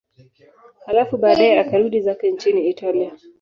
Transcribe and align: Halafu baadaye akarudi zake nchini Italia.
Halafu 0.85 1.17
baadaye 1.17 1.59
akarudi 1.59 2.01
zake 2.01 2.31
nchini 2.31 2.69
Italia. 2.69 3.11